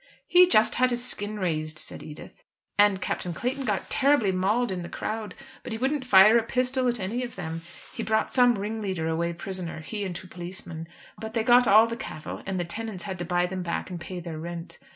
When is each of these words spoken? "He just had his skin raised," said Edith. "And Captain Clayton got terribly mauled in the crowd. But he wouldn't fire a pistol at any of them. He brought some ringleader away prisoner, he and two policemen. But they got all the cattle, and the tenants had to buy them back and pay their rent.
"He 0.25 0.47
just 0.47 0.73
had 0.73 0.89
his 0.89 1.05
skin 1.05 1.39
raised," 1.39 1.77
said 1.77 2.01
Edith. 2.01 2.43
"And 2.75 2.99
Captain 3.03 3.35
Clayton 3.35 3.65
got 3.65 3.91
terribly 3.91 4.31
mauled 4.31 4.71
in 4.71 4.81
the 4.81 4.89
crowd. 4.89 5.35
But 5.61 5.73
he 5.73 5.77
wouldn't 5.77 6.05
fire 6.07 6.39
a 6.39 6.43
pistol 6.43 6.87
at 6.87 6.99
any 6.99 7.23
of 7.23 7.35
them. 7.35 7.61
He 7.93 8.01
brought 8.01 8.33
some 8.33 8.57
ringleader 8.57 9.07
away 9.07 9.31
prisoner, 9.33 9.81
he 9.81 10.03
and 10.03 10.15
two 10.15 10.27
policemen. 10.27 10.87
But 11.19 11.35
they 11.35 11.43
got 11.43 11.67
all 11.67 11.85
the 11.85 11.95
cattle, 11.97 12.41
and 12.47 12.59
the 12.59 12.65
tenants 12.65 13.03
had 13.03 13.19
to 13.19 13.25
buy 13.25 13.45
them 13.45 13.61
back 13.61 13.91
and 13.91 14.01
pay 14.01 14.19
their 14.19 14.39
rent. 14.39 14.79